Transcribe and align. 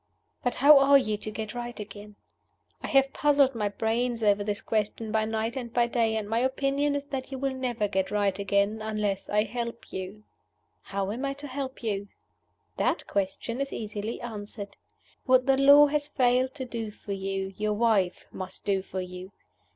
"But 0.43 0.55
how 0.55 0.79
are 0.79 0.97
you 0.97 1.15
to 1.17 1.29
get 1.29 1.53
right 1.53 1.79
again? 1.79 2.15
"I 2.81 2.87
have 2.87 3.13
puzzled 3.13 3.53
my 3.53 3.69
brains 3.69 4.23
over 4.23 4.43
this 4.43 4.59
question 4.59 5.11
by 5.11 5.25
night 5.25 5.55
and 5.55 5.71
by 5.71 5.85
day, 5.85 6.17
and 6.17 6.27
my 6.27 6.39
opinion 6.39 6.95
is 6.95 7.05
that 7.05 7.31
you 7.31 7.37
will 7.37 7.53
never 7.53 7.87
get 7.87 8.09
right 8.09 8.39
again 8.39 8.81
unless 8.81 9.29
I 9.29 9.43
help 9.43 9.93
you. 9.93 10.23
"How 10.81 11.11
am 11.11 11.23
I 11.23 11.33
to 11.35 11.45
help 11.47 11.83
you? 11.83 12.07
"That 12.77 13.05
question 13.05 13.61
is 13.61 13.71
easily 13.71 14.19
answered. 14.21 14.75
What 15.27 15.45
the 15.45 15.55
Law 15.57 15.85
has 15.85 16.07
failed 16.07 16.55
to 16.55 16.65
do 16.65 16.89
for 16.89 17.11
you, 17.13 17.53
your 17.55 17.73
Wife 17.73 18.25
must 18.31 18.65
do 18.65 18.81
for 18.81 19.01
you. 19.01 19.31